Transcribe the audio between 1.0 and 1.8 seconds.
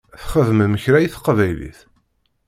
i teqbaylit?